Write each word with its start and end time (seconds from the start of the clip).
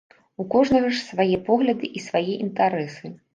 У 0.43 0.45
кожнага 0.53 0.89
ж 0.95 1.03
свае 1.09 1.27
погляды 1.49 1.91
і 2.01 2.03
свае 2.07 2.33
інтарэсы. 2.47 3.15